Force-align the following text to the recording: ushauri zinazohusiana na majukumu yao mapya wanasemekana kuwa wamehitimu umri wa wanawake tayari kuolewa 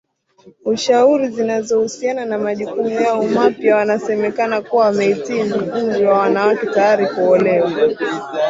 ushauri 0.65 1.27
zinazohusiana 1.29 2.25
na 2.25 2.37
majukumu 2.37 2.89
yao 2.89 3.23
mapya 3.27 3.75
wanasemekana 3.75 4.61
kuwa 4.61 4.85
wamehitimu 4.85 5.55
umri 5.55 6.05
wa 6.05 6.19
wanawake 6.19 6.65
tayari 6.67 7.07
kuolewa 7.07 7.71